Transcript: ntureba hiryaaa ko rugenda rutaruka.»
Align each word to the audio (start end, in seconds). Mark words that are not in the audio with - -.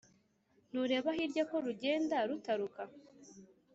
ntureba 0.69 1.09
hiryaaa 1.17 1.49
ko 1.49 1.57
rugenda 1.65 2.17
rutaruka.» 2.27 2.81